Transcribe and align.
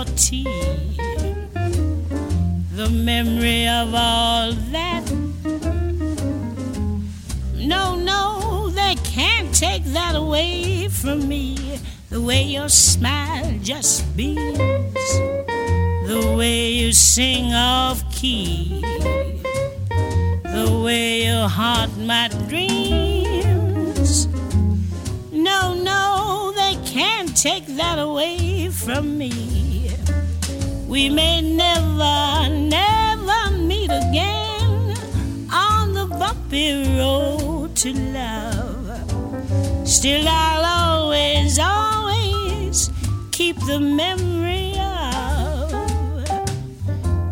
Your 0.00 0.16
tea. 0.16 0.44
The 2.74 2.88
memory 2.90 3.68
of 3.68 3.94
all 3.94 4.52
that. 4.72 5.04
No, 7.54 7.96
no, 7.96 8.70
they 8.70 8.94
can't 9.04 9.54
take 9.54 9.84
that 9.84 10.14
away 10.14 10.88
from 10.88 11.28
me. 11.28 11.78
The 12.08 12.20
way 12.20 12.44
your 12.44 12.68
smile 12.68 13.52
just 13.62 14.16
beams, 14.16 15.10
the 16.08 16.34
way 16.36 16.70
you 16.70 16.92
sing 16.92 17.52
off 17.52 18.02
key, 18.10 18.80
the 20.56 20.80
way 20.82 21.26
your 21.26 21.48
heart 21.48 21.90
might 21.98 22.32
dreams. 22.48 22.69
We 31.10 31.16
may 31.16 31.40
never, 31.40 32.48
never 32.48 33.50
meet 33.58 33.90
again 33.90 34.94
on 35.52 35.92
the 35.92 36.06
bumpy 36.06 36.84
road 37.00 37.74
to 37.82 37.92
love. 37.92 39.88
Still, 39.88 40.24
I'll 40.28 41.02
always, 41.02 41.58
always 41.58 42.90
keep 43.32 43.56
the 43.66 43.80
memory 43.80 44.78
of 44.78 45.72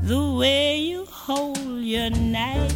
the 0.03 0.35
way 0.37 0.79
you 0.79 1.05
hold 1.05 1.81
your 1.81 2.11
knife, 2.11 2.75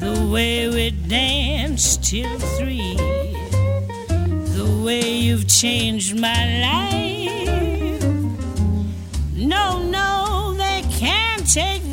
the 0.00 0.28
way 0.28 0.68
we 0.68 0.90
danced 0.90 2.02
till 2.02 2.36
three 2.58 2.96
the 4.56 4.82
way 4.84 5.08
you've 5.08 5.46
changed 5.46 6.18
my 6.18 6.60
life. 6.62 7.17
Take 11.48 11.87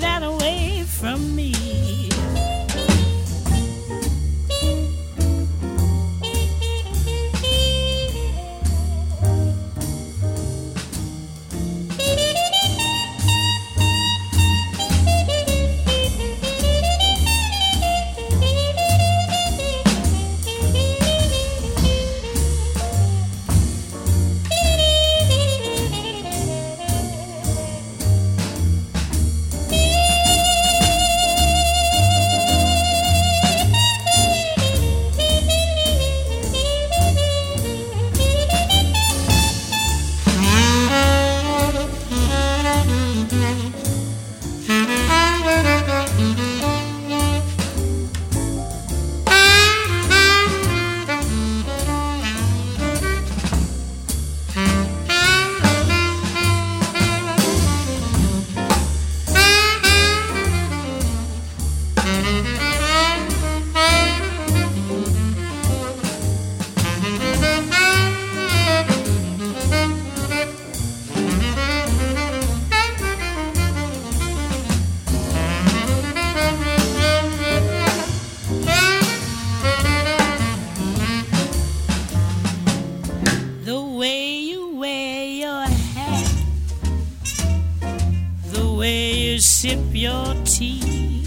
sip 89.65 89.79
your 89.95 90.35
tea. 90.45 91.24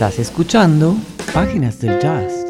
Estás 0.00 0.18
escuchando 0.18 0.96
Páginas 1.34 1.78
del 1.78 2.00
Jazz. 2.00 2.46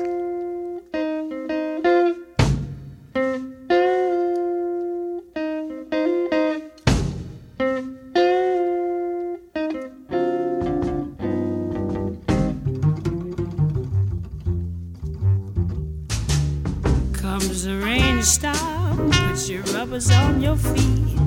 Your 19.49 19.65
rubbers 19.75 20.09
on 20.13 20.41
your 20.41 20.57
feet. 20.57 21.19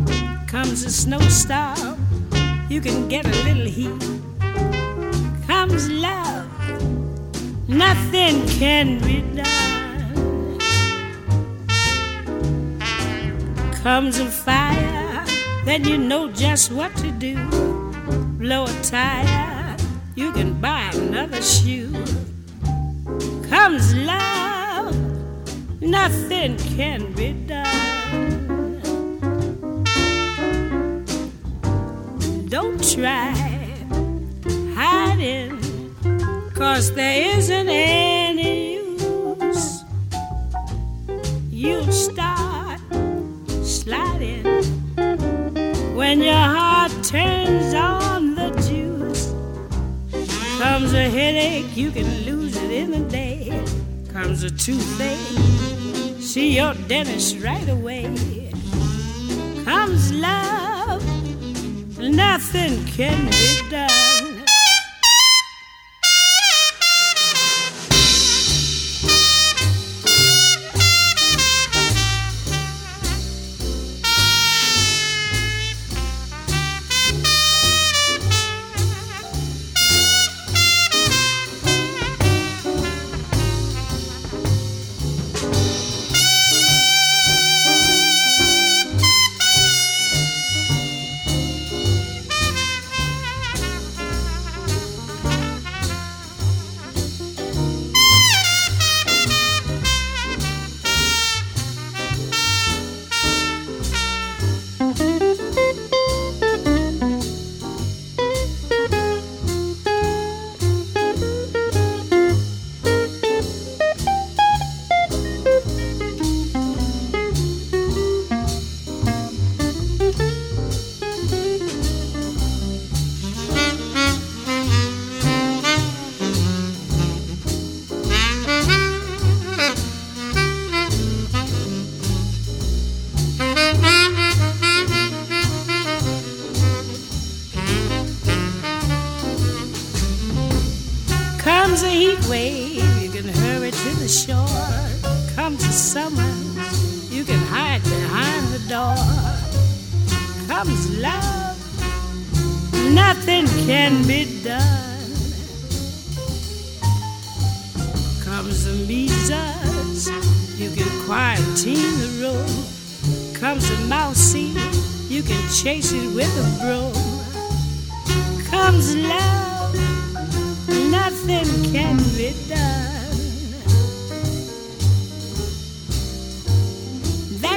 Comes 0.48 0.86
a 0.86 0.90
snowstorm, 0.90 1.98
you 2.70 2.80
can 2.80 3.10
get 3.10 3.26
a 3.26 3.44
little 3.44 3.66
heat. 3.66 4.23
Nothing 8.14 8.46
can 8.60 9.00
be 9.00 9.22
done. 9.36 10.60
Comes 13.84 14.20
a 14.20 14.26
fire, 14.26 15.26
then 15.66 15.84
you 15.84 15.98
know 15.98 16.32
just 16.32 16.72
what 16.72 16.96
to 16.98 17.12
do. 17.12 17.36
Blow 18.38 18.66
a 18.66 18.74
tire, 18.84 19.76
you 20.16 20.32
can 20.32 20.54
buy 20.62 20.90
another 20.94 21.42
shoe. 21.42 21.92
Comes 23.50 23.94
love, 23.96 24.96
nothing 25.82 26.58
can 26.78 27.12
be 27.14 27.34
done. 27.34 28.80
Don't 32.48 32.82
try 32.96 33.43
Cause 36.54 36.94
there 36.94 37.38
isn't 37.38 37.68
any 37.68 38.76
use. 38.76 39.84
You'll 41.50 41.92
start 41.92 42.80
sliding 43.64 44.46
when 45.96 46.22
your 46.22 46.34
heart 46.34 46.92
turns 47.04 47.74
on 47.74 48.36
the 48.36 48.52
juice. 48.68 49.34
Comes 50.60 50.94
a 50.94 51.10
headache, 51.10 51.76
you 51.76 51.92
can 51.92 52.08
lose 52.26 52.56
it 52.56 52.72
in 52.72 52.94
a 52.94 53.10
day. 53.10 53.50
Comes 54.12 54.44
a 54.44 54.52
toothache, 54.52 56.22
see 56.22 56.56
your 56.56 56.76
dentist 56.88 57.40
right 57.40 57.68
away. 57.68 58.06
Comes 59.66 60.14
love, 60.14 61.04
nothing 62.00 62.86
can 62.86 63.26
be 63.30 63.70
done. 63.70 64.03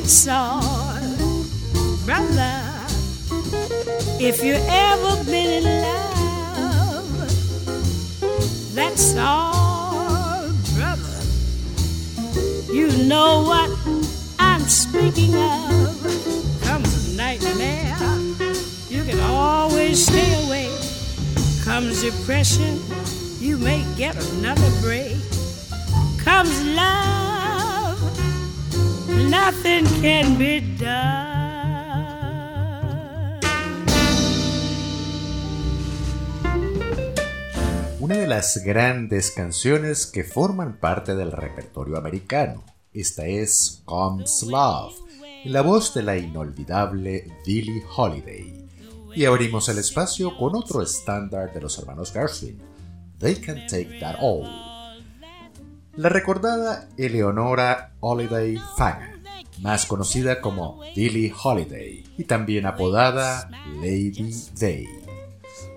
All, 0.07 1.01
brother. 2.05 2.63
If 4.21 4.43
you 4.45 4.55
ever 4.55 5.25
been 5.25 5.51
in 5.51 5.65
love, 5.83 7.11
that's 8.73 9.17
all, 9.17 10.49
brother. 10.77 11.19
You 12.73 12.87
know 13.09 13.43
what 13.43 13.69
I'm 14.39 14.61
speaking 14.61 15.35
of. 15.35 16.61
Comes 16.63 17.13
a 17.13 17.17
nightmare 17.17 17.97
you 18.89 19.03
can 19.03 19.19
always 19.21 20.07
stay 20.07 20.47
away. 20.47 20.71
Comes 21.65 22.03
depression, 22.03 22.81
you 23.41 23.59
may 23.59 23.85
get 23.97 24.15
another 24.35 24.71
break. 24.81 25.17
Comes 26.19 26.65
love, 26.65 27.26
nothing 29.31 29.85
can 30.01 30.39
be 30.39 30.61
done. 30.79 31.37
Una 38.01 38.17
de 38.17 38.27
las 38.27 38.63
grandes 38.65 39.31
canciones 39.31 40.07
que 40.07 40.23
forman 40.23 40.79
parte 40.79 41.17
del 41.17 41.33
repertorio 41.33 41.97
americano. 41.97 42.65
Esta 42.93 43.27
es 43.27 43.83
Comes 43.85 44.43
Love, 44.45 44.95
la 45.45 45.63
voz 45.63 45.93
de 45.93 46.03
la 46.03 46.17
inolvidable 46.17 47.27
Billie 47.45 47.83
Holiday 47.97 48.67
y 49.17 49.25
abrimos 49.25 49.67
el 49.71 49.79
espacio 49.79 50.37
con 50.37 50.55
otro 50.55 50.83
estándar 50.83 51.51
de 51.55 51.63
los 51.63 51.79
hermanos 51.79 52.13
Gershwin, 52.13 52.61
They 53.19 53.37
Can 53.37 53.67
Take 53.67 53.99
That 53.99 54.17
All. 54.21 54.45
La 55.97 56.11
recordada 56.11 56.91
Eleonora 56.99 57.95
Holiday 58.01 58.59
Fang, 58.77 59.16
más 59.61 59.87
conocida 59.87 60.41
como 60.41 60.81
Billie 60.95 61.33
Holiday 61.43 62.05
y 62.19 62.25
también 62.25 62.67
apodada 62.67 63.49
Lady 63.81 64.33
Day. 64.59 64.87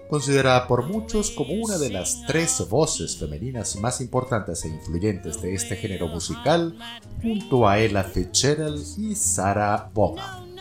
Considerada 0.09 0.67
por 0.67 0.87
muchos 0.87 1.29
como 1.29 1.53
una 1.53 1.77
de 1.77 1.91
las 1.91 2.25
tres 2.25 2.67
voces 2.67 3.17
femeninas 3.17 3.75
más 3.75 4.01
importantes 4.01 4.65
e 4.65 4.69
influyentes 4.69 5.39
de 5.39 5.53
este 5.53 5.75
género 5.75 6.07
musical, 6.07 6.75
junto 7.21 7.67
a 7.67 7.77
Ella 7.77 8.03
Fitzgerald 8.03 8.83
y 8.97 9.13
Sarah 9.13 9.91
Vaughan. 9.93 10.55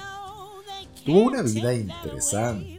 Tuvo 1.03 1.21
una 1.21 1.41
vida 1.41 1.73
interesante, 1.73 2.79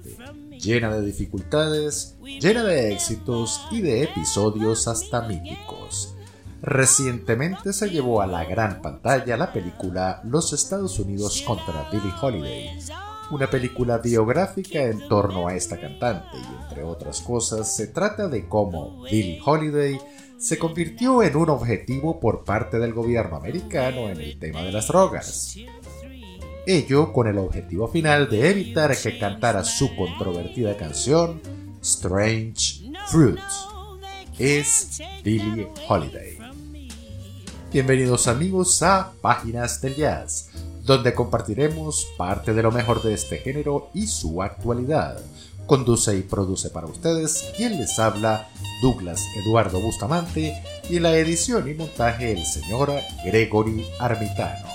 llena 0.60 0.94
de 0.94 1.08
dificultades, 1.08 2.16
llena 2.22 2.64
de 2.64 2.94
éxitos 2.94 3.62
y 3.72 3.82
de 3.82 4.04
episodios 4.04 4.88
hasta 4.88 5.24
míticos. 5.24 6.14
Recientemente 6.62 7.74
se 7.74 7.90
llevó 7.90 8.22
a 8.22 8.28
la 8.28 8.44
gran 8.46 8.82
pantalla 8.82 9.38
la 9.38 9.54
película 9.54 10.22
Los 10.26 10.54
Estados 10.54 11.00
Unidos 11.00 11.42
contra 11.46 11.90
Billie 11.92 12.14
Holiday, 12.22 12.80
una 13.32 13.50
película 13.50 13.98
biográfica 14.00 14.84
en 14.84 15.08
torno 15.08 15.48
a 15.48 15.56
esta 15.56 15.80
cantante 15.80 16.38
y 16.38 16.64
entre 16.64 16.84
otras 16.84 17.22
cosas 17.22 17.76
se 17.76 17.88
trata 17.88 18.28
de 18.28 18.48
cómo 18.48 19.04
Billie 19.04 19.42
Holiday 19.44 20.00
se 20.38 20.58
convirtió 20.58 21.22
en 21.24 21.36
un 21.36 21.50
objetivo 21.50 22.20
por 22.20 22.44
parte 22.44 22.80
del 22.80 22.94
gobierno 22.94 23.38
americano 23.38 24.10
en 24.10 24.20
el 24.20 24.40
tema 24.40 24.64
de 24.64 24.72
las 24.72 24.88
drogas 24.88 25.58
ello 26.70 27.12
con 27.12 27.28
el 27.28 27.38
objetivo 27.38 27.88
final 27.88 28.30
de 28.30 28.50
evitar 28.50 28.96
que 28.96 29.18
cantara 29.18 29.64
su 29.64 29.96
controvertida 29.96 30.78
canción 30.78 31.42
Strange 31.82 32.92
Fruit. 33.08 33.40
Es 34.38 35.02
Billie 35.24 35.68
Holiday. 35.88 36.39
Bienvenidos 37.72 38.28
amigos 38.28 38.82
a 38.82 39.12
Páginas 39.22 39.80
del 39.80 39.96
Jazz, 39.96 40.50
donde 40.86 41.14
compartiremos 41.14 42.08
parte 42.18 42.56
de 42.56 42.64
lo 42.64 42.72
mejor 42.72 43.04
de 43.04 43.14
este 43.14 43.38
género 43.38 43.92
y 43.94 44.08
su 44.08 44.42
actualidad, 44.42 45.20
conduce 45.68 46.18
y 46.18 46.24
produce 46.24 46.72
para 46.72 46.88
ustedes 46.88 47.52
quien 47.56 47.78
les 47.78 48.00
habla, 48.00 48.50
Douglas 48.82 49.24
Eduardo 49.36 49.80
Bustamante, 49.80 50.64
y 50.90 50.98
la 50.98 51.16
edición 51.16 51.70
y 51.70 51.76
montaje 51.76 52.32
el 52.32 52.44
señor 52.44 52.92
Gregory 53.24 53.86
Armitano. 54.00 54.68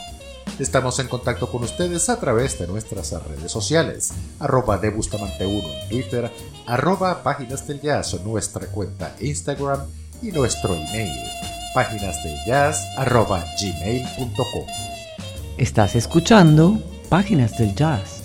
Estamos 0.61 1.01
en 1.01 1.09
contacto 1.09 1.51
con 1.51 1.65
ustedes 1.65 2.09
a 2.09 2.21
través 2.21 2.61
de 2.61 2.69
nuestras 2.69 3.13
redes 3.25 3.51
sociales, 3.51 4.13
arroba 4.39 4.79
de 4.79 4.91
Bustamante 4.91 5.45
1 5.45 5.69
en 5.69 5.89
Twitter, 5.89 6.31
arroba 6.65 7.25
páginas 7.25 7.67
del 7.67 7.81
jazz 7.81 8.15
nuestra 8.25 8.69
cuenta 8.69 9.17
Instagram 9.21 9.81
y 10.23 10.31
nuestro 10.31 10.75
email, 10.75 11.11
páginas 11.75 12.23
del 12.23 12.37
jazz 12.47 12.87
arroba 12.97 13.45
gmail.com. 13.61 14.65
Estás 15.59 15.97
escuchando 15.97 16.81
Páginas 17.09 17.59
del 17.59 17.75
Jazz. 17.75 18.24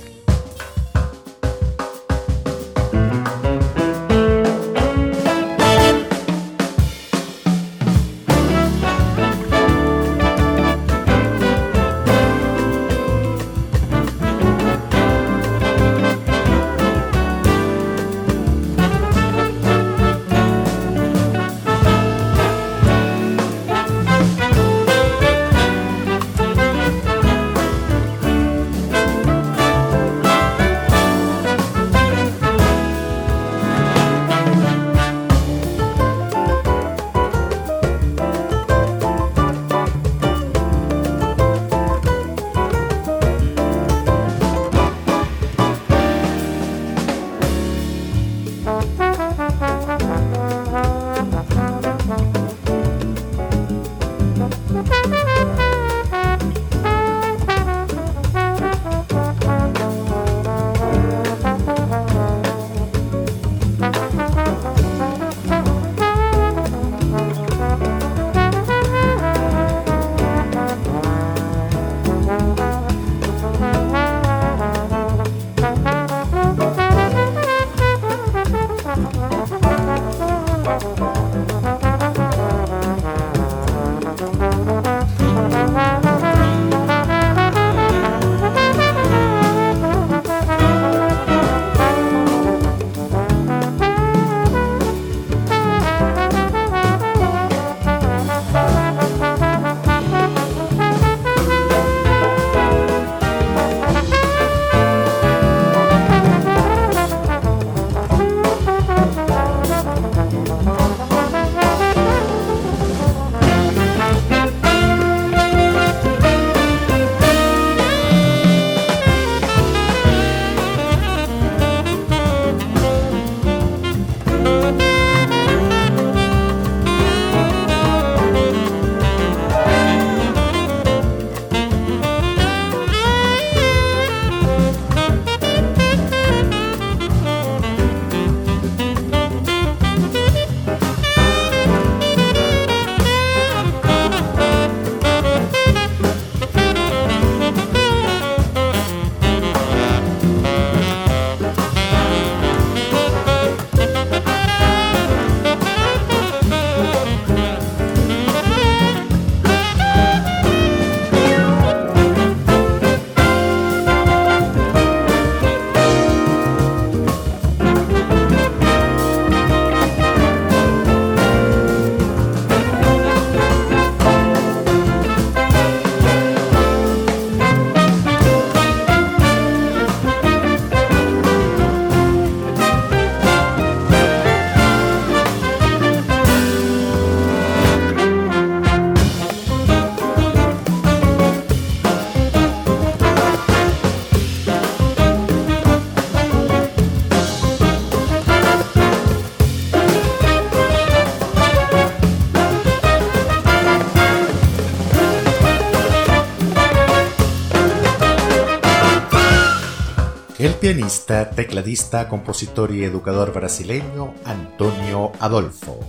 Pianista, 210.76 211.32
tecladista, 211.32 212.08
compositor 212.08 212.70
y 212.72 212.84
educador 212.84 213.34
brasileño 213.34 214.14
Antonio 214.24 215.12
Adolfo. 215.20 215.80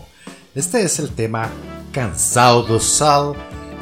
Este 0.55 0.83
es 0.83 0.99
el 0.99 1.11
tema 1.11 1.51
Cansado 1.93 2.63
do 2.63 2.81
Sal 2.81 3.35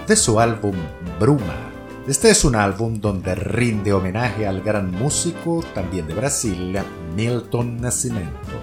de 0.09 0.17
su 0.17 0.41
álbum 0.41 0.75
Bruma. 1.21 1.71
Este 2.09 2.31
es 2.31 2.45
un 2.45 2.57
álbum 2.57 3.01
donde 3.01 3.37
rinde 3.37 3.93
homenaje 3.93 4.45
al 4.45 4.61
gran 4.61 4.91
músico, 4.91 5.65
también 5.73 6.09
de 6.09 6.15
Brasil, 6.15 6.77
Milton 7.15 7.81
Nascimento. 7.81 8.61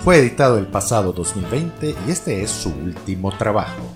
Fue 0.00 0.18
editado 0.18 0.58
el 0.58 0.66
pasado 0.66 1.14
2020 1.14 1.94
y 2.06 2.10
este 2.10 2.42
es 2.42 2.50
su 2.50 2.68
último 2.68 3.34
trabajo. 3.34 3.94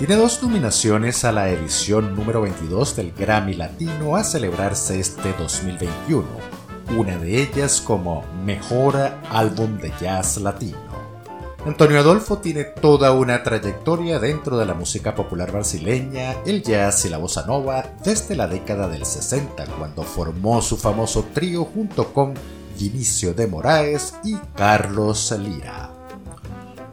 Tiene 0.00 0.16
dos 0.16 0.42
nominaciones 0.42 1.26
a 1.26 1.30
la 1.30 1.50
edición 1.50 2.16
número 2.16 2.40
22 2.40 2.96
del 2.96 3.12
Grammy 3.12 3.52
Latino 3.52 4.16
a 4.16 4.24
celebrarse 4.24 4.98
este 4.98 5.34
2021, 5.34 6.26
una 6.96 7.18
de 7.18 7.42
ellas 7.42 7.82
como 7.82 8.24
Mejor 8.42 8.96
Álbum 9.28 9.76
de 9.76 9.92
Jazz 10.00 10.38
Latino. 10.38 10.78
Antonio 11.66 11.98
Adolfo 12.00 12.38
tiene 12.38 12.64
toda 12.64 13.12
una 13.12 13.42
trayectoria 13.42 14.18
dentro 14.18 14.56
de 14.56 14.64
la 14.64 14.72
música 14.72 15.14
popular 15.14 15.52
brasileña, 15.52 16.34
el 16.46 16.62
jazz 16.62 17.04
y 17.04 17.10
la 17.10 17.18
bossa 17.18 17.44
nova 17.44 17.84
desde 18.02 18.34
la 18.36 18.48
década 18.48 18.88
del 18.88 19.04
60 19.04 19.66
cuando 19.78 20.02
formó 20.02 20.62
su 20.62 20.78
famoso 20.78 21.26
trío 21.34 21.66
junto 21.66 22.14
con 22.14 22.32
Vinicio 22.78 23.34
de 23.34 23.46
Moraes 23.46 24.14
y 24.24 24.38
Carlos 24.56 25.30
Lira. 25.38 25.99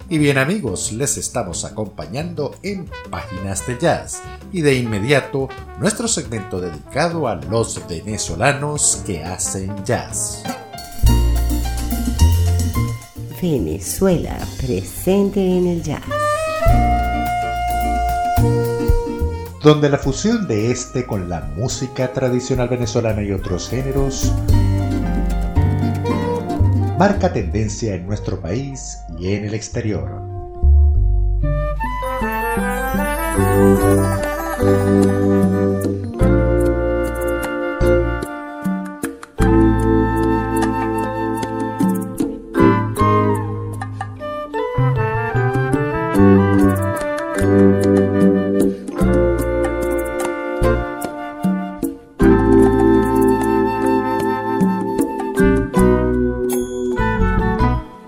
Y 0.10 0.20
bien 0.20 0.38
amigos, 0.38 0.94
les 0.94 1.18
estamos 1.18 1.66
acompañando 1.66 2.56
en 2.64 2.90
Páginas 3.10 3.68
de 3.68 3.78
Jazz 3.78 4.22
y 4.54 4.62
de 4.62 4.76
inmediato 4.76 5.50
nuestro 5.80 6.08
segmento 6.08 6.62
dedicado 6.62 7.28
a 7.28 7.36
los 7.36 7.86
venezolanos 7.90 9.04
que 9.06 9.26
hacen 9.26 9.84
jazz. 9.84 10.44
Venezuela 13.42 14.38
presente 14.62 15.42
en 15.42 15.68
el 15.68 15.84
jazz. 15.84 16.04
Donde 19.62 19.90
la 19.90 19.98
fusión 19.98 20.48
de 20.48 20.72
este 20.72 21.06
con 21.06 21.28
la 21.28 21.42
música 21.42 22.14
tradicional 22.14 22.70
venezolana 22.70 23.24
y 23.24 23.34
otros 23.34 23.68
géneros 23.68 24.32
marca 26.98 27.32
tendencia 27.32 27.94
en 27.94 28.08
nuestro 28.08 28.42
país 28.42 29.00
y 29.20 29.34
en 29.34 29.46
el 29.46 29.54
exterior. 29.54 30.10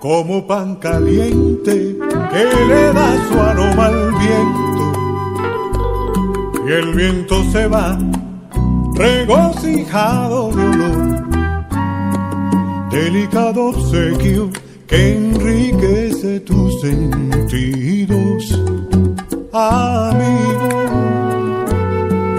Como 0.10 0.42
pan 0.48 0.78
caliente 0.78 1.96
que 2.32 2.44
le 2.68 2.94
da 2.94 3.10
su 3.28 3.40
aroma 3.40 3.86
al 3.86 4.12
viento. 4.14 4.84
Y 6.68 6.72
el 6.72 6.96
viento 6.96 7.44
se 7.52 7.68
va 7.68 7.96
regocijado 8.96 10.50
de 10.50 10.64
olor, 10.64 11.30
delicado 12.90 13.66
obsequio 13.66 14.50
que 14.88 15.16
enriquece 15.16 16.40
tus 16.40 16.82
sentidos. 16.82 18.60
Amigo, 19.54 20.70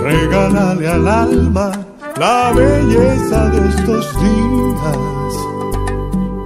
regálale 0.03 0.89
al 0.89 1.07
alma 1.07 1.71
la 2.19 2.53
belleza 2.53 3.49
de 3.51 3.69
estos 3.69 4.13
días 4.21 5.20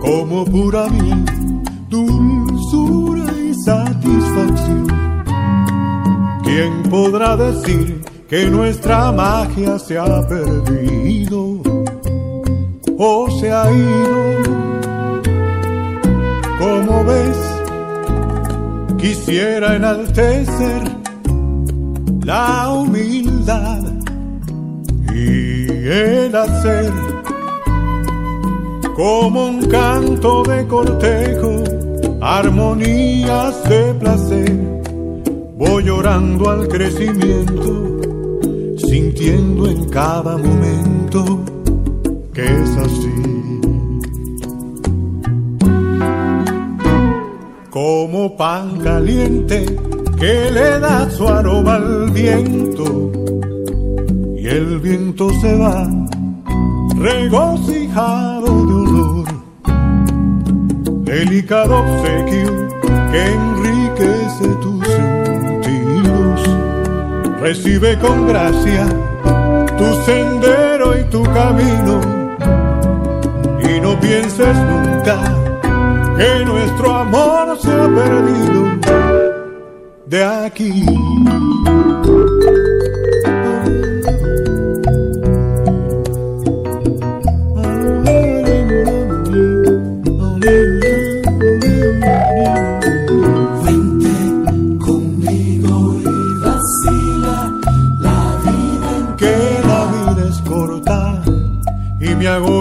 como 0.04 0.44
pura 0.44 0.86
miel, 0.88 1.24
dulzura 1.88 3.24
y 3.32 3.54
satisfacción. 3.54 4.86
¿Quién 6.44 6.82
podrá 6.90 7.36
decir 7.36 8.02
que 8.28 8.50
nuestra 8.50 9.10
magia 9.12 9.78
se 9.78 9.98
ha 9.98 10.26
perdido 10.28 11.62
o 12.98 13.30
se 13.40 13.50
ha 13.50 13.70
ido? 13.72 14.42
Como 16.58 17.04
ves, 17.04 17.38
quisiera 18.98 19.76
enaltecer 19.76 20.82
la 22.24 22.70
humildad 22.70 23.82
y 25.14 25.66
el 25.88 26.34
hacer 26.36 27.13
como 28.94 29.48
un 29.48 29.66
canto 29.66 30.42
de 30.44 30.66
cortejo, 30.66 31.64
armonías 32.20 33.68
de 33.68 33.94
placer. 33.94 34.52
Voy 35.56 35.84
llorando 35.84 36.50
al 36.50 36.68
crecimiento, 36.68 38.00
sintiendo 38.78 39.68
en 39.68 39.88
cada 39.88 40.36
momento 40.36 41.40
que 42.32 42.44
es 42.44 42.76
así. 42.76 43.14
Como 47.70 48.36
pan 48.36 48.78
caliente 48.78 49.66
que 50.18 50.50
le 50.52 50.78
da 50.78 51.10
su 51.10 51.26
aroma 51.26 51.74
al 51.74 52.10
viento 52.10 53.10
y 54.36 54.46
el 54.46 54.78
viento 54.78 55.28
se 55.40 55.56
va 55.56 55.88
regocijado 56.96 58.83
delicado 61.14 61.78
obsequio 61.78 62.68
que 63.12 63.20
enriquece 63.24 64.48
tus 64.60 64.84
sentidos. 64.88 66.40
Recibe 67.40 67.96
con 68.00 68.26
gracia 68.26 68.84
tu 69.78 70.02
sendero 70.04 70.98
y 70.98 71.04
tu 71.04 71.22
camino 71.22 72.00
y 73.62 73.80
no 73.80 73.98
pienses 74.00 74.56
nunca 74.56 75.18
que 76.16 76.44
nuestro 76.44 76.92
amor 76.92 77.58
se 77.60 77.70
ha 77.70 77.88
perdido 78.00 78.64
de 80.06 80.24
aquí. 80.24 80.84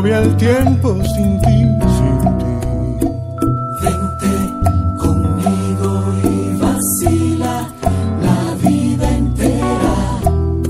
Agobia 0.04 0.20
el 0.20 0.36
tiempo 0.36 0.96
sin 1.16 1.40
ti, 1.42 1.58
sin 1.98 2.18
ti. 2.40 2.52
Vente 3.82 4.34
conmigo 4.98 5.92
y 6.24 6.60
vacila 6.60 7.68
la 8.22 8.70
vida 8.70 9.10
entera. 9.18 9.96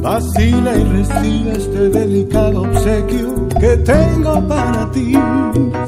Vacila 0.02 0.76
y 0.76 0.84
recibe 0.84 1.52
este 1.54 1.90
delicado 1.90 2.62
obsequio 2.62 3.48
que 3.60 3.78
tengo 3.78 4.48
para 4.48 4.92
ti. 4.92 5.14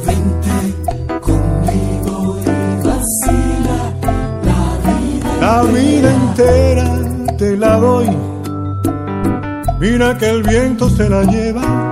Vente 0.05 1.19
conmigo 1.21 2.37
y 2.41 2.87
vacila 2.87 3.79
la 4.43 4.61
vida 4.85 5.37
La 5.41 5.63
vida 5.63 6.13
entera 6.13 7.37
te 7.37 7.57
la 7.57 7.77
doy. 7.77 8.09
Mira 9.79 10.17
que 10.17 10.29
el 10.29 10.41
viento 10.41 10.89
se 10.89 11.09
la 11.09 11.23
lleva 11.23 11.84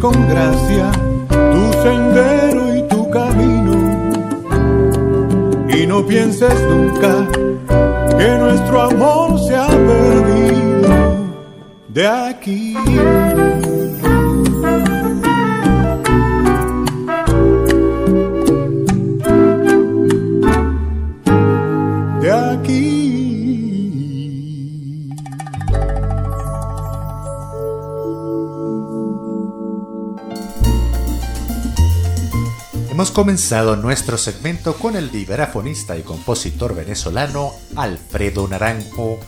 Con 0.00 0.28
gracia 0.28 0.92
tu 1.28 1.72
sendero 1.82 2.76
y 2.76 2.82
tu 2.88 3.10
camino. 3.10 3.72
Y 5.68 5.86
no 5.86 6.06
pienses 6.06 6.54
nunca 6.70 7.26
que 8.16 8.38
nuestro 8.38 8.82
amor 8.82 9.40
se 9.40 9.56
ha 9.56 9.66
perdido 9.66 10.88
de 11.88 12.06
aquí. 12.06 12.76
Comenzado 33.18 33.74
nuestro 33.74 34.16
segmento 34.16 34.74
con 34.74 34.94
el 34.94 35.10
vibrafonista 35.10 35.96
y 35.96 36.02
compositor 36.02 36.76
venezolano 36.76 37.50
Alfredo 37.74 38.46
Naranjo, 38.46 39.18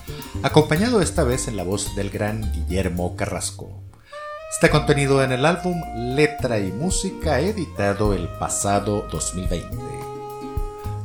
acompañado 0.43 1.01
esta 1.01 1.25
vez 1.25 1.49
en 1.49 1.57
la 1.57 1.63
voz 1.63 1.93
del 1.93 2.09
gran 2.09 2.53
Guillermo 2.53 3.17
Carrasco. 3.17 3.83
Está 4.49 4.69
contenido 4.69 5.21
en 5.21 5.33
el 5.33 5.45
álbum 5.45 5.75
Letra 6.15 6.57
y 6.59 6.71
Música 6.71 7.41
editado 7.41 8.13
el 8.13 8.29
pasado 8.29 9.09
2020. 9.11 9.75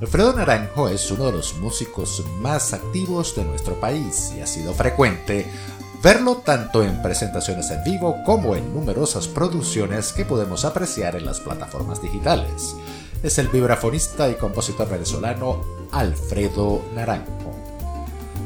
Alfredo 0.00 0.34
Naranjo 0.34 0.88
es 0.88 1.10
uno 1.10 1.26
de 1.26 1.32
los 1.32 1.54
músicos 1.54 2.22
más 2.38 2.72
activos 2.72 3.34
de 3.34 3.46
nuestro 3.46 3.80
país 3.80 4.32
y 4.36 4.42
ha 4.42 4.46
sido 4.46 4.72
frecuente 4.74 5.50
verlo 6.06 6.36
tanto 6.36 6.84
en 6.84 7.02
presentaciones 7.02 7.68
en 7.72 7.82
vivo 7.82 8.22
como 8.24 8.54
en 8.54 8.72
numerosas 8.72 9.26
producciones 9.26 10.12
que 10.12 10.24
podemos 10.24 10.64
apreciar 10.64 11.16
en 11.16 11.26
las 11.26 11.40
plataformas 11.40 12.00
digitales. 12.00 12.76
Es 13.24 13.38
el 13.38 13.48
vibrafonista 13.48 14.28
y 14.28 14.34
compositor 14.34 14.88
venezolano 14.88 15.62
Alfredo 15.90 16.80
Naranjo. 16.94 17.50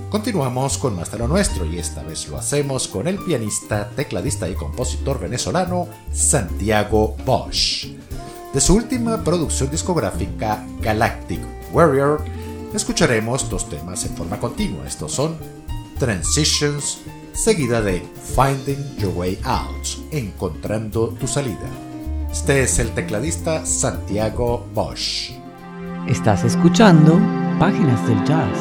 Continuamos 0.09 0.79
con 0.79 0.97
más 0.97 1.13
de 1.13 1.19
lo 1.19 1.29
nuestro 1.29 1.67
y 1.67 1.79
esta 1.79 2.03
vez 2.03 2.29
lo 2.29 2.39
hacemos 2.39 2.89
con 2.89 3.07
el 3.07 3.19
pianista, 3.19 3.91
tecladista 3.91 4.49
y 4.49 4.55
compositor 4.55 5.21
venezolano 5.21 5.87
Santiago 6.15 7.15
Bosch. 7.27 7.89
De 8.55 8.61
su 8.63 8.75
última 8.75 9.23
producción 9.23 9.71
discográfica 9.71 10.65
Galactic 10.81 11.43
Warrior, 11.75 12.25
escucharemos 12.73 13.51
dos 13.51 13.69
temas 13.69 14.07
en 14.07 14.17
forma 14.17 14.41
continua. 14.41 14.87
Estos 14.87 15.13
son 15.13 15.37
Transitions, 15.99 17.01
seguida 17.41 17.81
de 17.81 18.03
Finding 18.37 18.99
Your 18.99 19.17
Way 19.17 19.39
Out, 19.45 19.87
Encontrando 20.13 21.09
tu 21.09 21.27
salida. 21.27 21.71
Este 22.31 22.65
es 22.65 22.79
el 22.79 22.91
tecladista 22.91 23.65
Santiago 23.65 24.67
Bosch. 24.75 25.31
Estás 26.07 26.45
escuchando 26.45 27.19
Páginas 27.59 28.07
del 28.07 28.23
Jazz. 28.25 28.59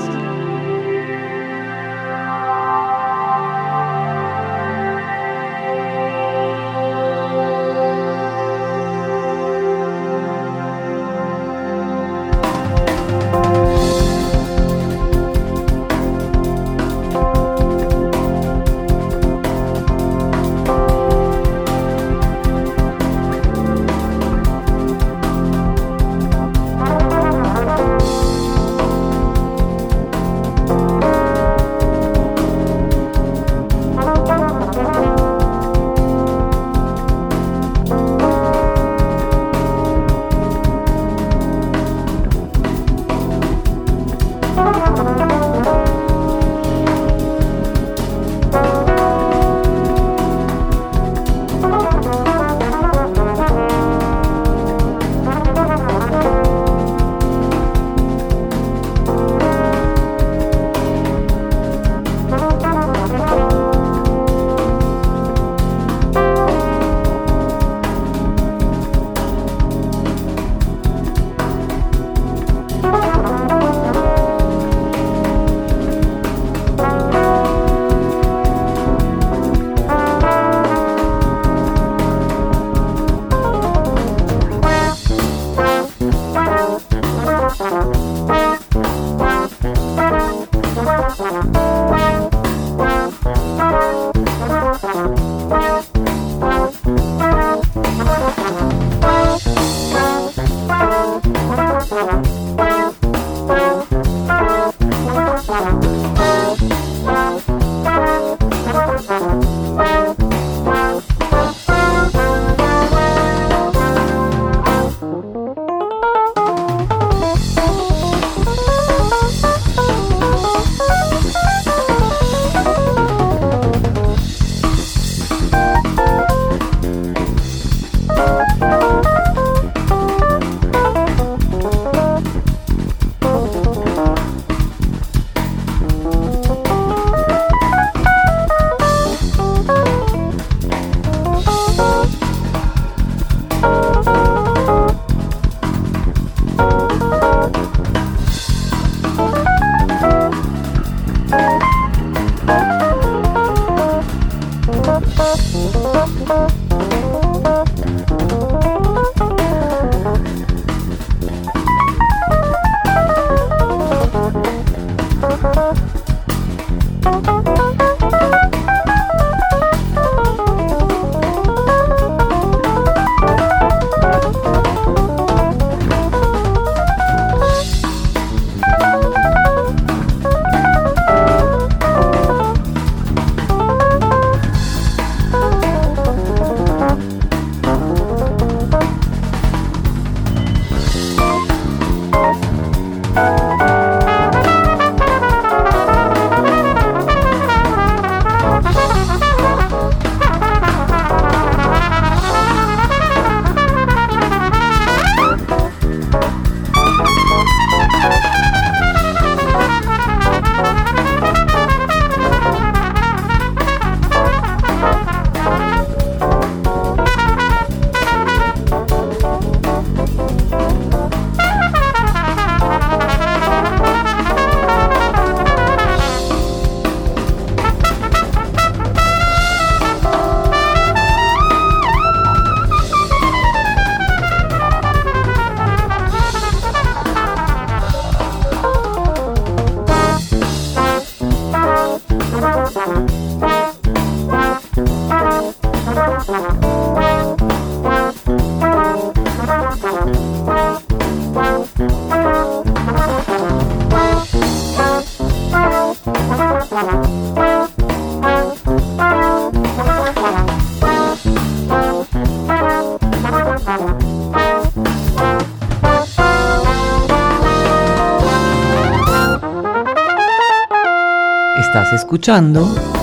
Escuchando 272.19 272.98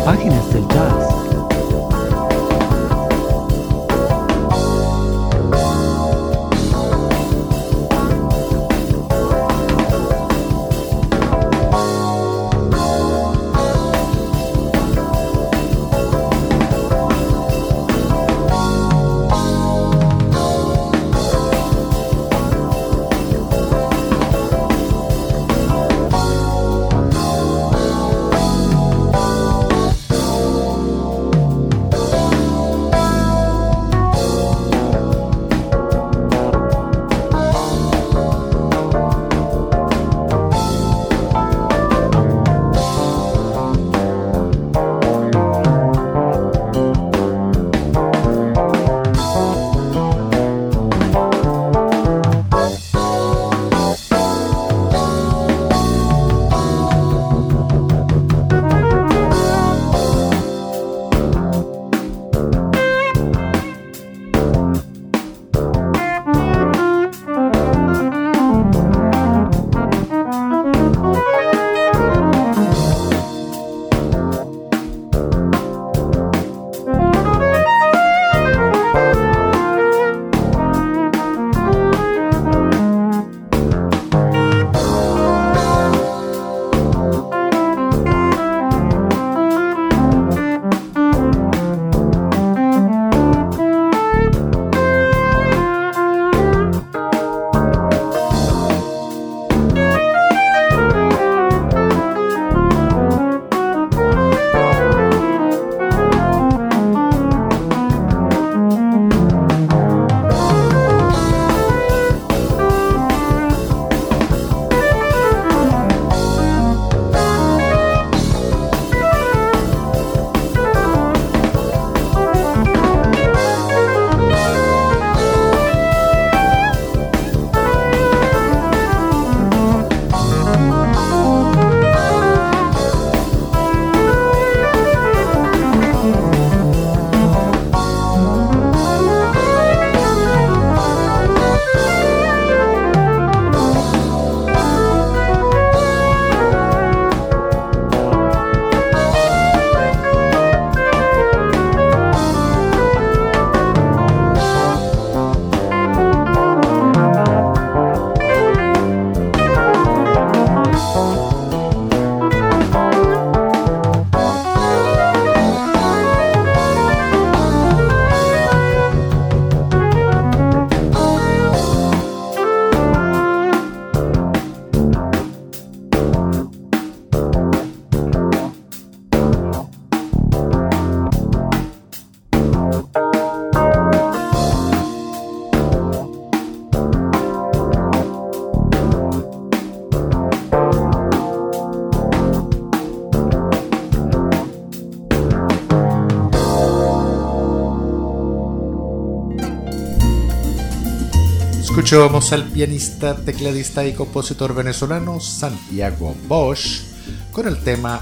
Escuchamos 201.86 202.32
al 202.32 202.42
pianista, 202.48 203.14
tecladista 203.14 203.86
y 203.86 203.92
compositor 203.92 204.52
venezolano 204.52 205.20
Santiago 205.20 206.16
Bosch 206.26 206.82
con 207.30 207.46
el 207.46 207.62
tema 207.62 208.00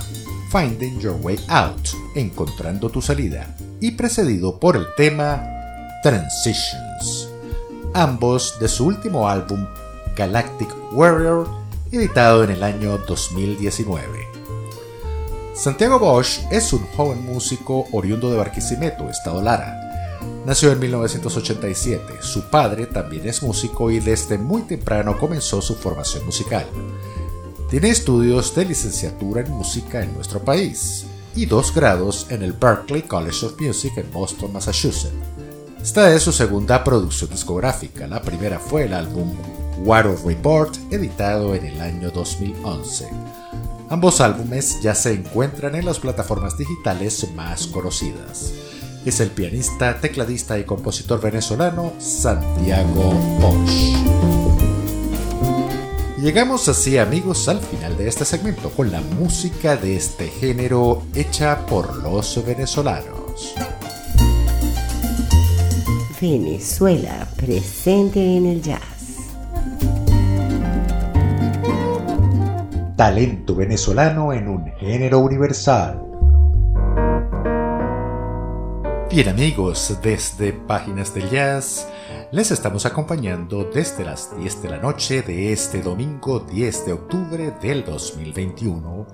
Finding 0.50 1.00
Your 1.00 1.18
Way 1.20 1.40
Out, 1.48 1.88
Encontrando 2.14 2.88
tu 2.88 3.02
salida, 3.02 3.54
y 3.82 3.90
precedido 3.90 4.58
por 4.58 4.76
el 4.76 4.86
tema 4.96 5.46
Transitions, 6.02 7.28
ambos 7.92 8.58
de 8.58 8.68
su 8.68 8.86
último 8.86 9.28
álbum 9.28 9.66
Galactic 10.16 10.74
Warrior, 10.94 11.46
editado 11.92 12.42
en 12.42 12.52
el 12.52 12.62
año 12.62 12.96
2019. 13.06 14.08
Santiago 15.54 15.98
Bosch 15.98 16.38
es 16.50 16.72
un 16.72 16.86
joven 16.96 17.22
músico 17.26 17.84
oriundo 17.92 18.30
de 18.30 18.38
Barquisimeto, 18.38 19.10
Estado 19.10 19.42
Lara 19.42 19.83
Nació 20.44 20.72
en 20.72 20.78
1987. 20.78 22.18
Su 22.20 22.42
padre 22.50 22.86
también 22.86 23.26
es 23.26 23.42
músico 23.42 23.90
y 23.90 23.98
desde 23.98 24.36
muy 24.36 24.62
temprano 24.62 25.18
comenzó 25.18 25.62
su 25.62 25.74
formación 25.74 26.26
musical. 26.26 26.66
Tiene 27.70 27.88
estudios 27.88 28.54
de 28.54 28.66
licenciatura 28.66 29.40
en 29.40 29.50
música 29.50 30.02
en 30.02 30.12
nuestro 30.14 30.44
país 30.44 31.06
y 31.34 31.46
dos 31.46 31.74
grados 31.74 32.26
en 32.28 32.42
el 32.42 32.52
Berklee 32.52 33.04
College 33.04 33.46
of 33.46 33.58
Music 33.58 33.94
en 33.96 34.12
Boston, 34.12 34.52
Massachusetts. 34.52 35.14
Esta 35.82 36.12
es 36.14 36.22
su 36.22 36.32
segunda 36.32 36.84
producción 36.84 37.30
discográfica. 37.30 38.06
La 38.06 38.20
primera 38.20 38.58
fue 38.58 38.84
el 38.84 38.92
álbum 38.92 39.34
Water 39.78 40.16
Report, 40.26 40.76
editado 40.90 41.54
en 41.54 41.64
el 41.64 41.80
año 41.80 42.10
2011. 42.10 43.08
Ambos 43.88 44.20
álbumes 44.20 44.80
ya 44.82 44.94
se 44.94 45.12
encuentran 45.12 45.74
en 45.74 45.86
las 45.86 45.98
plataformas 45.98 46.58
digitales 46.58 47.26
más 47.34 47.66
conocidas 47.66 48.52
es 49.10 49.20
el 49.20 49.30
pianista, 49.30 50.00
tecladista 50.00 50.58
y 50.58 50.64
compositor 50.64 51.20
venezolano 51.20 51.92
Santiago 51.98 53.12
Bosch. 53.40 53.94
Llegamos 56.18 56.68
así 56.68 56.96
amigos 56.96 57.48
al 57.48 57.60
final 57.60 57.98
de 57.98 58.08
este 58.08 58.24
segmento 58.24 58.70
con 58.70 58.90
la 58.90 59.02
música 59.02 59.76
de 59.76 59.96
este 59.96 60.28
género 60.28 61.02
hecha 61.14 61.66
por 61.66 61.96
los 62.02 62.42
venezolanos. 62.46 63.54
Venezuela 66.18 67.28
presente 67.36 68.36
en 68.38 68.46
el 68.46 68.62
jazz. 68.62 68.80
Talento 72.96 73.54
venezolano 73.54 74.32
en 74.32 74.48
un 74.48 74.72
género 74.78 75.18
universal. 75.18 76.13
Bien 79.14 79.28
amigos, 79.28 79.96
desde 80.02 80.52
Páginas 80.52 81.14
del 81.14 81.30
Jazz, 81.30 81.86
les 82.32 82.50
estamos 82.50 82.84
acompañando 82.84 83.62
desde 83.62 84.04
las 84.04 84.36
10 84.36 84.62
de 84.62 84.70
la 84.70 84.78
noche 84.78 85.22
de 85.22 85.52
este 85.52 85.82
domingo 85.82 86.40
10 86.40 86.86
de 86.86 86.92
octubre 86.94 87.54
del 87.62 87.84
2021 87.84 89.06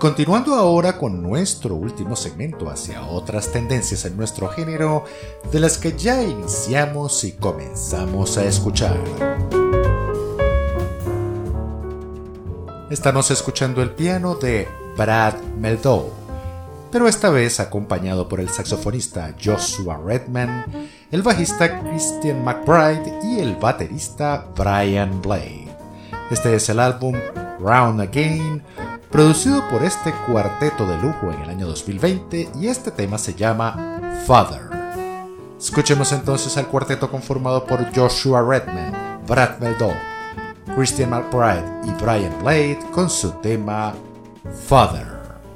Continuando 0.00 0.56
ahora 0.56 0.98
con 0.98 1.22
nuestro 1.22 1.76
último 1.76 2.16
segmento 2.16 2.68
hacia 2.68 3.06
otras 3.06 3.52
tendencias 3.52 4.04
en 4.06 4.16
nuestro 4.16 4.48
género, 4.48 5.04
de 5.52 5.60
las 5.60 5.78
que 5.78 5.96
ya 5.96 6.20
iniciamos 6.20 7.22
y 7.22 7.30
comenzamos 7.34 8.38
a 8.38 8.44
escuchar. 8.44 8.98
Estamos 12.90 13.30
escuchando 13.30 13.82
el 13.82 13.90
piano 13.90 14.34
de 14.34 14.66
Brad 14.96 15.34
Meldau, 15.60 16.10
pero 16.90 17.08
esta 17.08 17.30
vez 17.30 17.60
acompañado 17.60 18.28
por 18.28 18.40
el 18.40 18.48
saxofonista 18.48 19.34
Joshua 19.42 20.00
Redman, 20.04 20.64
el 21.10 21.22
bajista 21.22 21.80
Christian 21.80 22.44
McBride 22.44 23.20
y 23.24 23.40
el 23.40 23.56
baterista 23.56 24.46
Brian 24.56 25.20
Blade. 25.20 25.68
Este 26.30 26.54
es 26.54 26.68
el 26.68 26.80
álbum 26.80 27.14
Round 27.60 28.00
Again, 28.00 28.62
producido 29.10 29.66
por 29.68 29.82
este 29.82 30.12
cuarteto 30.26 30.86
de 30.86 30.96
lujo 30.98 31.30
en 31.32 31.42
el 31.42 31.50
año 31.50 31.66
2020 31.66 32.50
y 32.60 32.68
este 32.68 32.90
tema 32.90 33.18
se 33.18 33.34
llama 33.34 34.00
Father. 34.26 34.62
Escuchemos 35.58 36.12
entonces 36.12 36.56
al 36.56 36.68
cuarteto 36.68 37.10
conformado 37.10 37.64
por 37.66 37.84
Joshua 37.94 38.42
Redman, 38.42 39.24
Brad 39.26 39.58
Meldau, 39.58 39.92
Christian 40.74 41.10
McBride 41.10 41.64
y 41.84 41.90
Brian 42.02 42.38
Blade 42.40 42.78
con 42.92 43.10
su 43.10 43.30
tema 43.40 43.94
Father. 44.66 45.17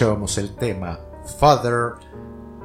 Escuchábamos 0.00 0.38
el 0.38 0.56
tema 0.56 0.98
Father 1.38 1.92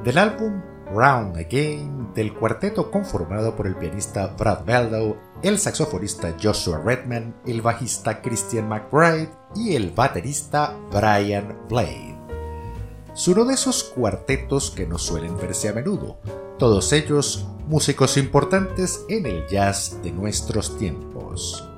del 0.02 0.16
álbum 0.16 0.62
Round 0.90 1.36
Again 1.36 2.14
del 2.14 2.32
cuarteto 2.32 2.90
conformado 2.90 3.54
por 3.54 3.66
el 3.66 3.76
pianista 3.76 4.28
Brad 4.38 4.64
Beldow, 4.64 5.18
el 5.42 5.58
saxofonista 5.58 6.34
Joshua 6.42 6.80
Redman, 6.82 7.36
el 7.44 7.60
bajista 7.60 8.22
Christian 8.22 8.70
McBride 8.70 9.28
y 9.54 9.76
el 9.76 9.90
baterista 9.90 10.78
Brian 10.90 11.54
Blade. 11.68 12.16
Es 13.14 13.28
uno 13.28 13.44
de 13.44 13.52
esos 13.52 13.84
cuartetos 13.84 14.70
que 14.70 14.86
no 14.86 14.96
suelen 14.96 15.36
verse 15.36 15.68
a 15.68 15.74
menudo, 15.74 16.18
todos 16.58 16.90
ellos 16.94 17.46
músicos 17.66 18.16
importantes 18.16 19.04
en 19.10 19.26
el 19.26 19.46
jazz 19.46 19.98
de 20.02 20.10
nuestros 20.10 20.78
tiempos. 20.78 21.68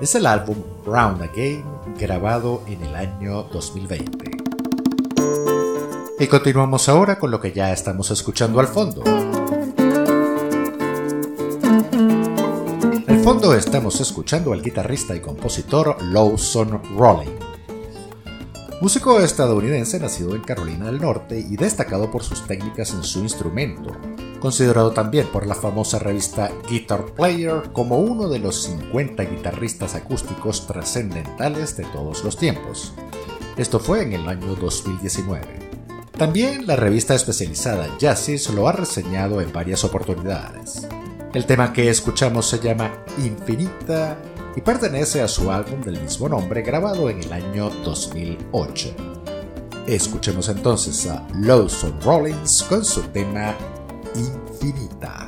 Es 0.00 0.14
el 0.14 0.24
álbum 0.24 0.56
Round 0.86 1.20
Again 1.20 1.62
grabado 2.00 2.62
en 2.66 2.82
el 2.82 2.96
año 2.96 3.42
2020. 3.52 4.33
Y 6.16 6.28
continuamos 6.28 6.88
ahora 6.88 7.18
con 7.18 7.32
lo 7.32 7.40
que 7.40 7.52
ya 7.52 7.72
estamos 7.72 8.10
escuchando 8.12 8.60
al 8.60 8.68
fondo. 8.68 9.02
Al 13.08 13.20
fondo 13.24 13.52
estamos 13.54 14.00
escuchando 14.00 14.52
al 14.52 14.62
guitarrista 14.62 15.16
y 15.16 15.20
compositor 15.20 16.00
Lawson 16.04 16.80
Rolling. 16.96 17.36
Músico 18.80 19.18
estadounidense 19.18 19.98
nacido 19.98 20.36
en 20.36 20.42
Carolina 20.42 20.86
del 20.86 21.00
Norte 21.00 21.38
y 21.38 21.56
destacado 21.56 22.10
por 22.12 22.22
sus 22.22 22.46
técnicas 22.46 22.92
en 22.92 23.02
su 23.02 23.20
instrumento, 23.20 23.90
considerado 24.38 24.92
también 24.92 25.26
por 25.28 25.46
la 25.46 25.54
famosa 25.56 25.98
revista 25.98 26.52
Guitar 26.68 27.06
Player 27.06 27.72
como 27.72 27.98
uno 27.98 28.28
de 28.28 28.38
los 28.38 28.62
50 28.64 29.24
guitarristas 29.24 29.96
acústicos 29.96 30.66
trascendentales 30.68 31.76
de 31.76 31.84
todos 31.86 32.22
los 32.22 32.36
tiempos. 32.36 32.92
Esto 33.56 33.80
fue 33.80 34.02
en 34.02 34.12
el 34.12 34.28
año 34.28 34.54
2019. 34.54 35.63
También 36.16 36.66
la 36.68 36.76
revista 36.76 37.14
especializada 37.16 37.88
Jazzis 37.98 38.48
lo 38.50 38.68
ha 38.68 38.72
reseñado 38.72 39.40
en 39.40 39.52
varias 39.52 39.82
oportunidades. 39.82 40.86
El 41.34 41.44
tema 41.44 41.72
que 41.72 41.90
escuchamos 41.90 42.48
se 42.48 42.60
llama 42.60 42.92
Infinita 43.18 44.16
y 44.54 44.60
pertenece 44.60 45.22
a 45.22 45.28
su 45.28 45.50
álbum 45.50 45.80
del 45.82 46.00
mismo 46.00 46.28
nombre 46.28 46.62
grabado 46.62 47.10
en 47.10 47.20
el 47.20 47.32
año 47.32 47.68
2008. 47.84 48.94
Escuchemos 49.88 50.48
entonces 50.48 51.04
a 51.08 51.26
Lawson 51.40 52.00
Rollins 52.00 52.62
con 52.68 52.84
su 52.84 53.02
tema 53.08 53.56
Infinita. 54.14 55.23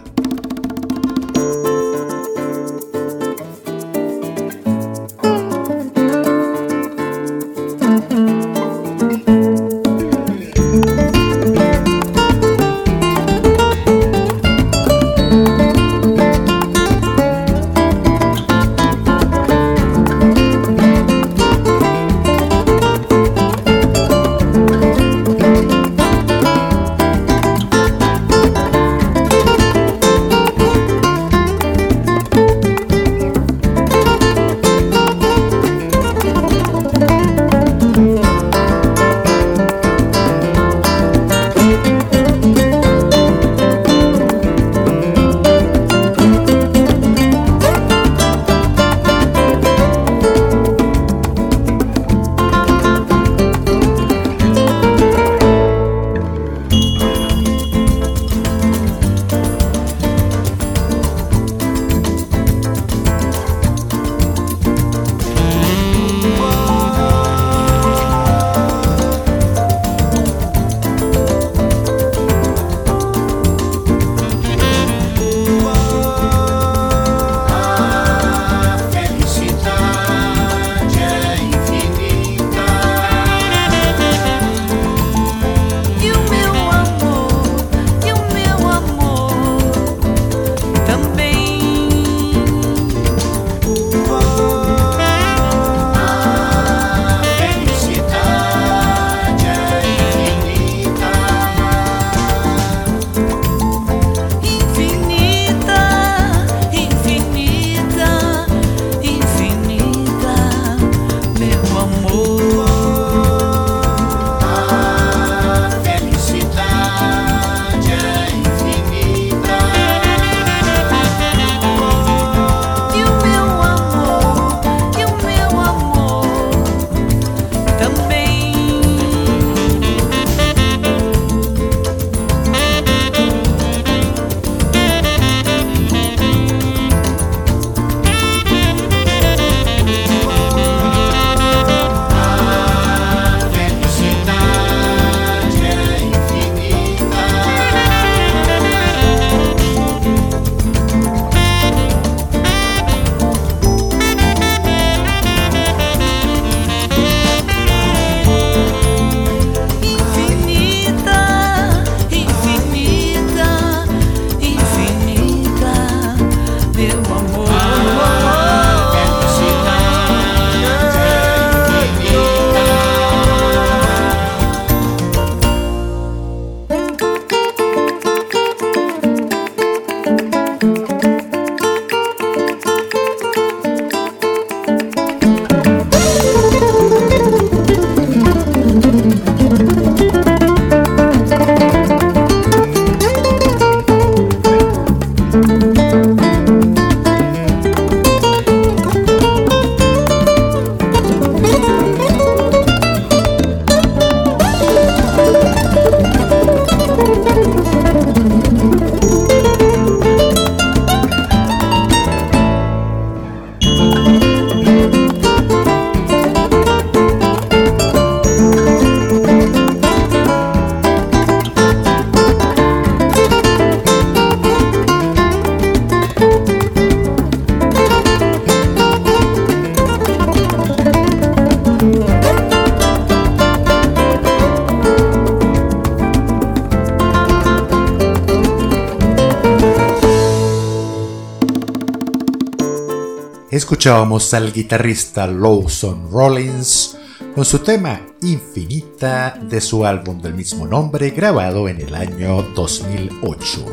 Escuchábamos 243.67 244.33
al 244.33 244.53
guitarrista 244.53 245.27
Lawson 245.27 246.09
Rollins 246.13 246.97
con 247.35 247.45
su 247.45 247.59
tema 247.59 248.01
Infinita 248.23 249.37
de 249.43 249.61
su 249.61 249.85
álbum 249.85 250.23
del 250.23 250.35
mismo 250.35 250.69
nombre 250.69 251.11
grabado 251.11 251.69
en 251.69 251.81
el 251.81 251.97
año 251.97 252.43
2008. 252.55 253.65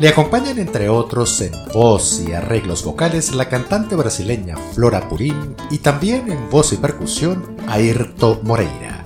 Le 0.00 0.08
acompañan 0.08 0.58
entre 0.58 0.88
otros 0.88 1.40
en 1.40 1.52
voz 1.72 2.20
y 2.26 2.32
arreglos 2.32 2.82
vocales 2.82 3.32
la 3.32 3.48
cantante 3.48 3.94
brasileña 3.94 4.56
Flora 4.74 5.08
Purim 5.08 5.54
y 5.70 5.78
también 5.78 6.28
en 6.28 6.50
voz 6.50 6.72
y 6.72 6.78
percusión 6.78 7.56
Ayrto 7.68 8.40
Moreira. 8.42 9.04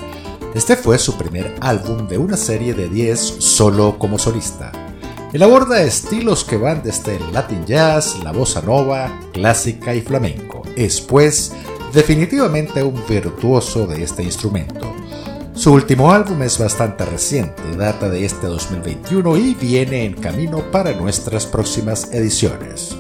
Este 0.55 0.77
fue 0.77 0.99
su 0.99 1.19
primer 1.19 1.55
álbum 1.61 2.09
de 2.09 2.17
una 2.17 2.39
serie 2.39 2.73
de 2.73 2.89
10 2.89 3.21
solo 3.21 3.99
como 3.99 4.19
solista. 4.19 4.73
Él 5.33 5.43
aborda 5.43 5.83
estilos 5.83 6.45
que 6.45 6.57
van 6.57 6.83
desde 6.83 7.17
el 7.17 7.33
Latin 7.33 7.67
Jazz, 7.67 8.19
la 8.23 8.33
bossa 8.33 8.63
nova, 8.63 9.11
clásica 9.33 9.95
y 9.95 10.01
flamenco. 10.01 10.63
Es 10.77 11.01
pues 11.01 11.53
definitivamente 11.93 12.83
un 12.83 13.03
virtuoso 13.07 13.87
de 13.87 14.03
este 14.03 14.23
instrumento. 14.23 14.95
Su 15.55 15.73
último 15.73 16.13
álbum 16.13 16.43
es 16.43 16.59
bastante 16.59 17.05
reciente, 17.05 17.63
data 17.77 18.09
de 18.09 18.25
este 18.25 18.47
2021 18.47 19.37
y 19.39 19.55
viene 19.55 20.05
en 20.05 20.13
camino 20.13 20.71
para 20.71 20.93
nuestras 20.93 21.47
próximas 21.47 22.13
ediciones. 22.13 22.97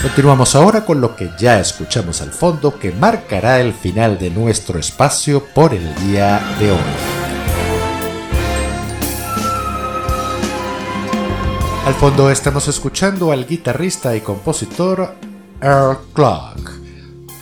Continuamos 0.00 0.54
ahora 0.54 0.84
con 0.84 1.00
lo 1.00 1.16
que 1.16 1.28
ya 1.38 1.58
escuchamos 1.58 2.22
al 2.22 2.30
fondo 2.30 2.78
que 2.78 2.92
marcará 2.92 3.60
el 3.60 3.74
final 3.74 4.18
de 4.18 4.30
nuestro 4.30 4.78
espacio 4.78 5.44
por 5.52 5.74
el 5.74 5.94
día 5.96 6.40
de 6.60 6.70
hoy. 6.70 7.17
Al 11.84 11.94
fondo 11.94 12.30
estamos 12.30 12.68
escuchando 12.68 13.32
al 13.32 13.46
guitarrista 13.46 14.14
y 14.14 14.20
compositor 14.20 15.14
Earl 15.60 15.98
Clark 16.12 16.78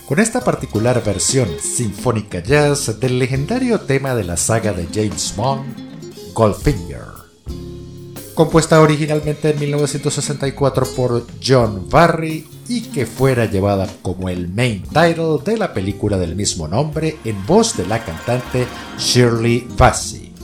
con 0.07 0.21
esta 0.21 0.41
particular 0.41 1.03
versión 1.05 1.49
sinfónica 1.61 2.41
jazz 2.41 3.01
del 3.01 3.19
legendario 3.19 3.81
tema 3.81 4.15
de 4.15 4.23
la 4.23 4.37
saga 4.37 4.73
de 4.73 4.87
James 4.95 5.35
Bond, 5.37 6.33
Goldfinger. 6.33 7.17
Compuesta 8.35 8.81
originalmente 8.81 9.51
en 9.51 9.59
1964 9.59 10.87
por 10.95 11.27
John 11.45 11.89
Barry 11.91 12.47
y 12.69 12.83
que 12.83 13.07
fuera 13.07 13.47
llevada 13.47 13.89
como 14.03 14.29
el 14.29 14.49
main 14.49 14.83
title 14.83 15.39
de 15.45 15.57
la 15.57 15.73
película 15.73 16.19
del 16.19 16.37
mismo 16.37 16.69
nombre 16.69 17.17
en 17.25 17.45
voz 17.47 17.77
de 17.77 17.87
la 17.87 18.05
cantante 18.05 18.67
Shirley 18.99 19.67
Bassey. 19.77 20.36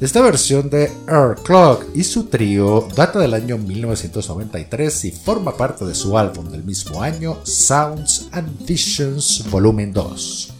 Esta 0.00 0.22
versión 0.22 0.70
de 0.70 0.92
Earl 1.08 1.42
Clark 1.42 1.88
y 1.92 2.04
su 2.04 2.24
trío 2.26 2.86
data 2.94 3.18
del 3.18 3.34
año 3.34 3.58
1993 3.58 5.04
y 5.06 5.10
forma 5.10 5.56
parte 5.56 5.84
de 5.84 5.94
su 5.94 6.16
álbum 6.16 6.48
del 6.48 6.62
mismo 6.62 7.02
año, 7.02 7.38
Sounds 7.42 8.28
and 8.30 8.64
Visions 8.64 9.44
Volumen 9.50 9.92
2. 9.92 10.52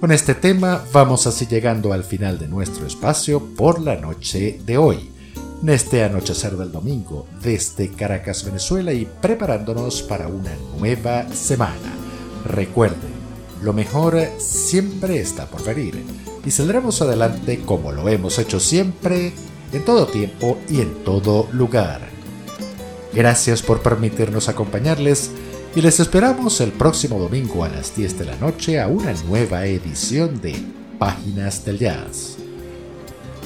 Con 0.00 0.12
este 0.12 0.34
tema 0.34 0.84
vamos 0.92 1.26
así 1.26 1.46
llegando 1.46 1.94
al 1.94 2.04
final 2.04 2.38
de 2.38 2.48
nuestro 2.48 2.86
espacio 2.86 3.54
por 3.56 3.80
la 3.80 3.96
noche 3.96 4.60
de 4.66 4.76
hoy, 4.76 5.10
en 5.62 5.68
este 5.70 6.04
anochecer 6.04 6.56
del 6.58 6.72
domingo, 6.72 7.26
desde 7.42 7.90
Caracas, 7.90 8.44
Venezuela 8.44 8.92
y 8.92 9.06
preparándonos 9.20 10.02
para 10.02 10.28
una 10.28 10.54
nueva 10.78 11.26
semana. 11.34 11.94
Recuerden, 12.44 13.12
lo 13.62 13.72
mejor 13.72 14.18
siempre 14.38 15.20
está 15.20 15.46
por 15.46 15.64
venir 15.64 16.02
y 16.44 16.50
saldremos 16.50 17.02
adelante 17.02 17.60
como 17.64 17.92
lo 17.92 18.08
hemos 18.08 18.38
hecho 18.38 18.60
siempre, 18.60 19.32
en 19.72 19.84
todo 19.84 20.06
tiempo 20.06 20.58
y 20.68 20.80
en 20.80 21.04
todo 21.04 21.48
lugar. 21.52 22.00
Gracias 23.12 23.62
por 23.62 23.82
permitirnos 23.82 24.48
acompañarles 24.48 25.30
y 25.74 25.82
les 25.82 26.00
esperamos 26.00 26.60
el 26.60 26.72
próximo 26.72 27.18
domingo 27.18 27.64
a 27.64 27.68
las 27.68 27.94
10 27.94 28.18
de 28.18 28.24
la 28.24 28.36
noche 28.36 28.80
a 28.80 28.88
una 28.88 29.12
nueva 29.28 29.66
edición 29.66 30.40
de 30.40 30.54
Páginas 30.98 31.64
del 31.64 31.78
Jazz. 31.78 32.36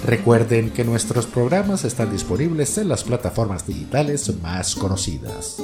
Recuerden 0.07 0.70
que 0.70 0.84
nuestros 0.84 1.26
programas 1.26 1.84
están 1.84 2.12
disponibles 2.12 2.76
en 2.76 2.88
las 2.88 3.05
plataformas 3.05 3.66
digitales 3.66 4.30
más 4.42 4.74
conocidas. 4.74 5.62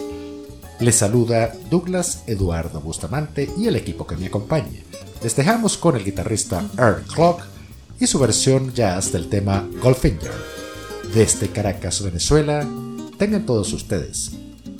Les 0.80 0.94
saluda 0.94 1.52
Douglas 1.70 2.22
Eduardo 2.26 2.80
Bustamante 2.80 3.50
y 3.58 3.66
el 3.66 3.76
equipo 3.76 4.06
que 4.06 4.16
me 4.16 4.28
acompaña. 4.28 4.80
Les 5.22 5.36
dejamos 5.36 5.76
con 5.76 5.96
el 5.96 6.04
guitarrista 6.04 6.64
Earl 6.78 7.02
Clock 7.02 7.42
y 7.98 8.06
su 8.06 8.18
versión 8.18 8.72
jazz 8.72 9.12
del 9.12 9.28
tema 9.28 9.68
Goldfinger. 9.82 10.32
Desde 11.12 11.48
Caracas, 11.48 12.02
Venezuela, 12.02 12.66
tengan 13.18 13.44
todos 13.44 13.72
ustedes 13.74 14.32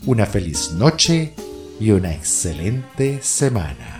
una 0.07 0.24
feliz 0.24 0.72
noche 0.72 1.34
y 1.78 1.91
una 1.91 2.14
excelente 2.14 3.20
semana. 3.22 3.99